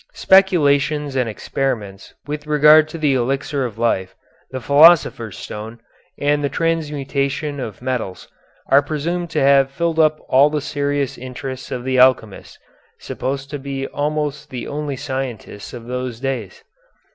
Speculations 0.15 1.15
and 1.15 1.29
experiments 1.29 2.15
with 2.25 2.47
regard 2.47 2.87
to 2.89 2.97
the 2.97 3.13
elixir 3.13 3.65
of 3.65 3.77
life, 3.77 4.15
the 4.49 4.59
philosopher's 4.59 5.37
stone, 5.37 5.79
and 6.17 6.43
the 6.43 6.49
transmutation 6.49 7.59
of 7.59 7.83
metals, 7.83 8.27
are 8.69 8.81
presumed 8.81 9.29
to 9.29 9.39
have 9.39 9.69
filled 9.69 9.99
up 9.99 10.19
all 10.27 10.49
the 10.49 10.59
serious 10.59 11.19
interests 11.19 11.69
of 11.69 11.83
the 11.83 11.99
alchemists, 11.99 12.57
supposed 12.97 13.51
to 13.51 13.59
be 13.59 13.85
almost 13.89 14.49
the 14.49 14.65
only 14.67 14.95
scientists 14.95 15.71
of 15.71 15.85
those 15.85 16.19
days. 16.19 16.63